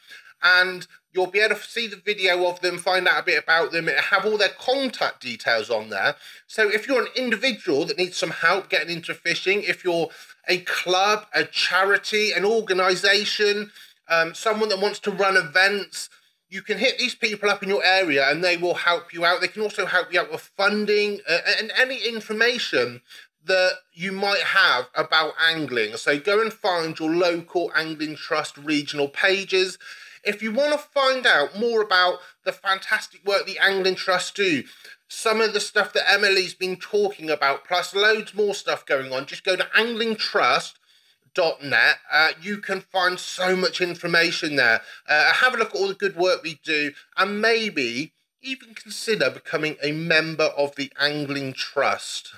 [0.42, 0.86] and
[1.18, 3.88] You'll be able to see the video of them, find out a bit about them,
[3.88, 6.14] have all their contact details on there.
[6.46, 10.10] So if you're an individual that needs some help getting into fishing, if you're
[10.46, 13.72] a club, a charity, an organization,
[14.08, 16.08] um, someone that wants to run events,
[16.48, 19.40] you can hit these people up in your area and they will help you out.
[19.40, 23.00] They can also help you out with funding uh, and any information
[23.44, 25.96] that you might have about angling.
[25.96, 29.78] So go and find your local Angling Trust regional pages.
[30.24, 34.64] If you want to find out more about the fantastic work the Angling Trust do,
[35.08, 39.26] some of the stuff that Emily's been talking about, plus loads more stuff going on,
[39.26, 41.96] just go to anglingtrust.net.
[42.10, 44.82] Uh, you can find so much information there.
[45.08, 48.12] Uh, have a look at all the good work we do, and maybe
[48.42, 52.34] even consider becoming a member of the Angling Trust.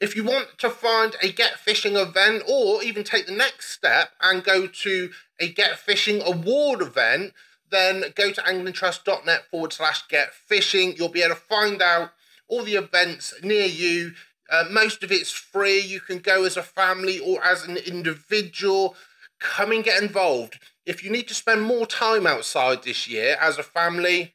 [0.00, 4.10] If you want to find a Get Fishing event or even take the next step
[4.20, 7.32] and go to a Get Fishing award event,
[7.70, 10.94] then go to anglingtrust.net forward slash get fishing.
[10.96, 12.10] You'll be able to find out
[12.48, 14.12] all the events near you.
[14.50, 15.80] Uh, most of it's free.
[15.80, 18.94] You can go as a family or as an individual.
[19.40, 20.60] Come and get involved.
[20.84, 24.34] If you need to spend more time outside this year as a family,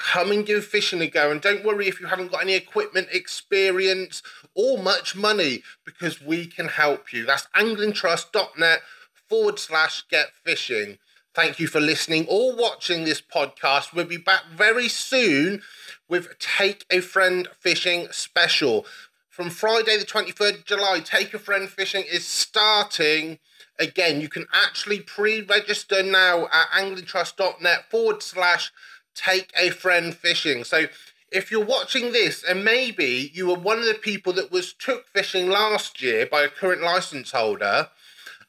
[0.00, 1.30] come and give fishing a go.
[1.30, 4.22] And don't worry if you haven't got any equipment, experience,
[4.54, 7.24] or much money, because we can help you.
[7.26, 8.80] That's anglingtrust.net
[9.28, 10.98] forward slash get fishing.
[11.34, 13.94] Thank you for listening or watching this podcast.
[13.94, 15.62] We'll be back very soon
[16.08, 18.84] with Take a Friend Fishing Special.
[19.28, 23.38] From Friday, the 23rd of July, Take a Friend Fishing is starting
[23.78, 24.20] again.
[24.20, 28.72] You can actually pre register now at anglingtrust.net forward slash
[29.20, 30.64] take a friend fishing.
[30.64, 30.86] So
[31.30, 35.06] if you're watching this and maybe you were one of the people that was took
[35.08, 37.88] fishing last year by a current license holder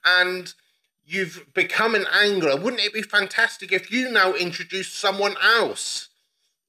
[0.03, 0.53] and
[1.05, 6.09] you've become an angler, wouldn't it be fantastic if you now introduce someone else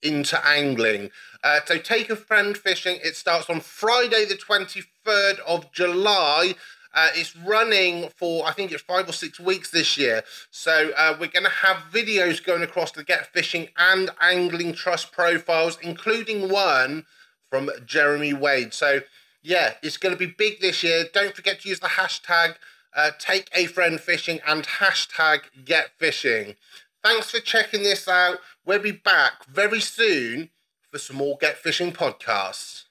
[0.02, 1.10] into angling?
[1.44, 2.98] Uh, so take a friend fishing.
[3.02, 6.54] It starts on Friday, the 23rd of July.
[6.94, 10.22] Uh, it's running for, I think it's five or six weeks this year.
[10.50, 15.12] So uh, we're going to have videos going across the Get Fishing and Angling Trust
[15.12, 17.06] profiles, including one
[17.50, 18.74] from Jeremy Wade.
[18.74, 19.00] So,
[19.42, 21.04] yeah, it's going to be big this year.
[21.12, 22.56] Don't forget to use the hashtag
[22.94, 26.56] uh, take a friend fishing and hashtag get fishing.
[27.02, 28.38] Thanks for checking this out.
[28.64, 30.50] We'll be back very soon
[30.90, 32.84] for some more Get Fishing podcasts.